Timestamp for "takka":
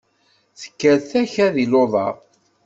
1.09-1.47